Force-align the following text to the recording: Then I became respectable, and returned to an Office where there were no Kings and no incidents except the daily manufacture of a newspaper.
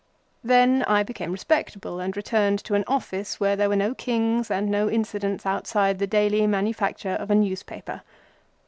Then 0.43 0.81
I 0.87 1.03
became 1.03 1.31
respectable, 1.31 1.99
and 1.99 2.17
returned 2.17 2.57
to 2.63 2.73
an 2.73 2.83
Office 2.87 3.39
where 3.39 3.55
there 3.55 3.69
were 3.69 3.75
no 3.75 3.93
Kings 3.93 4.49
and 4.49 4.67
no 4.67 4.89
incidents 4.89 5.45
except 5.45 5.99
the 5.99 6.07
daily 6.07 6.47
manufacture 6.47 7.11
of 7.13 7.29
a 7.29 7.35
newspaper. 7.35 8.01